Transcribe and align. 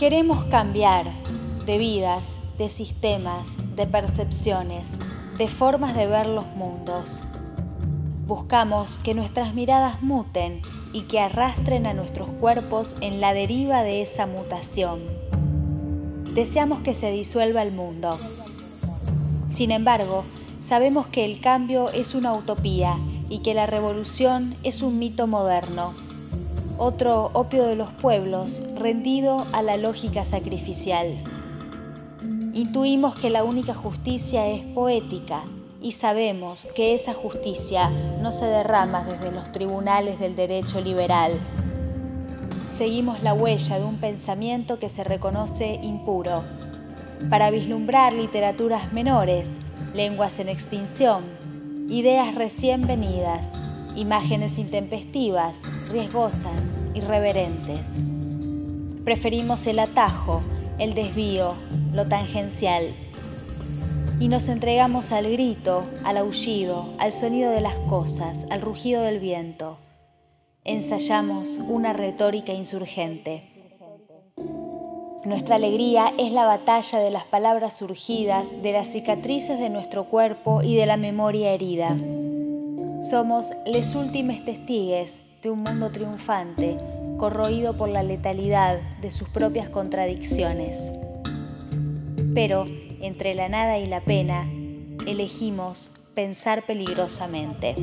Queremos 0.00 0.44
cambiar 0.44 1.12
de 1.66 1.76
vidas, 1.76 2.38
de 2.56 2.70
sistemas, 2.70 3.58
de 3.76 3.86
percepciones, 3.86 4.92
de 5.36 5.46
formas 5.46 5.94
de 5.94 6.06
ver 6.06 6.24
los 6.24 6.46
mundos. 6.56 7.22
Buscamos 8.26 8.96
que 8.96 9.12
nuestras 9.12 9.52
miradas 9.52 10.00
muten 10.00 10.62
y 10.94 11.02
que 11.02 11.20
arrastren 11.20 11.86
a 11.86 11.92
nuestros 11.92 12.30
cuerpos 12.40 12.96
en 13.02 13.20
la 13.20 13.34
deriva 13.34 13.82
de 13.82 14.00
esa 14.00 14.26
mutación. 14.26 15.02
Deseamos 16.32 16.80
que 16.80 16.94
se 16.94 17.10
disuelva 17.10 17.60
el 17.62 17.72
mundo. 17.72 18.18
Sin 19.50 19.70
embargo, 19.70 20.24
sabemos 20.62 21.08
que 21.08 21.26
el 21.26 21.42
cambio 21.42 21.90
es 21.90 22.14
una 22.14 22.32
utopía 22.32 22.96
y 23.28 23.40
que 23.40 23.52
la 23.52 23.66
revolución 23.66 24.56
es 24.62 24.80
un 24.80 24.98
mito 24.98 25.26
moderno, 25.26 25.92
otro 26.80 27.28
opio 27.34 27.66
de 27.66 27.76
los 27.76 27.90
pueblos 27.90 28.62
rendido 28.74 29.46
a 29.52 29.60
la 29.60 29.76
lógica 29.76 30.24
sacrificial. 30.24 31.18
Intuimos 32.54 33.14
que 33.16 33.28
la 33.28 33.44
única 33.44 33.74
justicia 33.74 34.48
es 34.48 34.62
poética 34.62 35.42
y 35.82 35.92
sabemos 35.92 36.66
que 36.74 36.94
esa 36.94 37.12
justicia 37.12 37.90
no 38.22 38.32
se 38.32 38.46
derrama 38.46 39.04
desde 39.04 39.30
los 39.30 39.52
tribunales 39.52 40.18
del 40.18 40.34
derecho 40.34 40.80
liberal. 40.80 41.32
Seguimos 42.74 43.22
la 43.22 43.34
huella 43.34 43.78
de 43.78 43.84
un 43.84 43.96
pensamiento 43.96 44.78
que 44.78 44.88
se 44.88 45.04
reconoce 45.04 45.74
impuro, 45.82 46.44
para 47.28 47.50
vislumbrar 47.50 48.14
literaturas 48.14 48.90
menores, 48.94 49.50
lenguas 49.92 50.38
en 50.38 50.48
extinción, 50.48 51.24
ideas 51.90 52.34
recién 52.34 52.86
venidas, 52.86 53.46
imágenes 54.00 54.58
intempestivas, 54.58 55.60
riesgosas, 55.90 56.80
irreverentes. 56.94 57.98
Preferimos 59.04 59.66
el 59.66 59.78
atajo, 59.78 60.40
el 60.78 60.94
desvío, 60.94 61.54
lo 61.92 62.06
tangencial. 62.08 62.94
Y 64.18 64.28
nos 64.28 64.48
entregamos 64.48 65.12
al 65.12 65.30
grito, 65.30 65.84
al 66.04 66.16
aullido, 66.16 66.94
al 66.98 67.12
sonido 67.12 67.50
de 67.50 67.60
las 67.60 67.74
cosas, 67.88 68.46
al 68.50 68.62
rugido 68.62 69.02
del 69.02 69.18
viento. 69.18 69.78
Ensayamos 70.64 71.58
una 71.58 71.92
retórica 71.92 72.52
insurgente. 72.52 73.44
Nuestra 75.24 75.56
alegría 75.56 76.12
es 76.18 76.32
la 76.32 76.46
batalla 76.46 76.98
de 76.98 77.10
las 77.10 77.24
palabras 77.24 77.76
surgidas, 77.76 78.62
de 78.62 78.72
las 78.72 78.88
cicatrices 78.88 79.58
de 79.58 79.68
nuestro 79.68 80.04
cuerpo 80.04 80.62
y 80.62 80.76
de 80.76 80.86
la 80.86 80.96
memoria 80.96 81.52
herida. 81.52 81.96
Somos 83.02 83.50
les 83.64 83.94
últimes 83.94 84.44
testigues 84.44 85.22
de 85.42 85.48
un 85.48 85.62
mundo 85.62 85.90
triunfante, 85.90 86.76
corroído 87.16 87.74
por 87.74 87.88
la 87.88 88.02
letalidad 88.02 88.78
de 89.00 89.10
sus 89.10 89.26
propias 89.30 89.70
contradicciones. 89.70 90.92
Pero 92.34 92.66
entre 93.00 93.34
la 93.34 93.48
nada 93.48 93.78
y 93.78 93.86
la 93.86 94.02
pena, 94.02 94.46
elegimos 95.06 95.92
pensar 96.14 96.66
peligrosamente. 96.66 97.74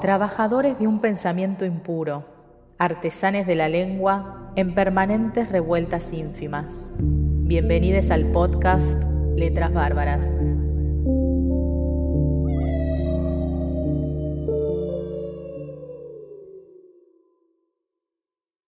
Trabajadores 0.00 0.76
de 0.80 0.88
un 0.88 0.98
pensamiento 1.00 1.64
impuro, 1.64 2.35
artesanes 2.78 3.46
de 3.46 3.54
la 3.54 3.68
lengua 3.68 4.52
en 4.56 4.74
permanentes 4.74 5.48
revueltas 5.48 6.12
ínfimas. 6.12 6.66
Bienvenidos 6.98 8.10
al 8.10 8.26
podcast 8.32 9.02
Letras 9.34 9.72
Bárbaras. 9.72 10.26